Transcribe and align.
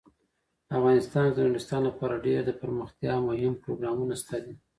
افغانستان 0.77 1.25
کې 1.27 1.33
د 1.35 1.39
نورستان 1.49 1.81
لپاره 1.89 2.21
ډیر 2.25 2.39
دپرمختیا 2.49 3.13
مهم 3.27 3.53
پروګرامونه 3.63 4.13
شته 4.21 4.37
دي. 4.45 4.53